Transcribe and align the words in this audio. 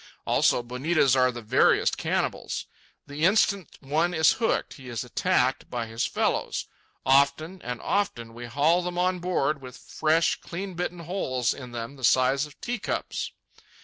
Also, 0.25 0.63
bonitas 0.63 1.15
are 1.15 1.31
the 1.31 1.43
veriest 1.43 1.95
cannibals. 1.95 2.65
The 3.05 3.23
instant 3.23 3.77
one 3.81 4.15
is 4.15 4.31
hooked 4.31 4.73
he 4.73 4.89
is 4.89 5.03
attacked 5.03 5.69
by 5.69 5.85
his 5.85 6.07
fellows. 6.07 6.65
Often 7.05 7.61
and 7.61 7.79
often 7.81 8.33
we 8.33 8.47
hauled 8.47 8.87
them 8.87 8.97
on 8.97 9.19
board 9.19 9.61
with 9.61 9.77
fresh, 9.77 10.37
clean 10.41 10.73
bitten 10.73 11.01
holes 11.01 11.53
in 11.53 11.71
them 11.71 11.97
the 11.97 12.03
size 12.03 12.47
of 12.47 12.59
teacups. 12.61 13.31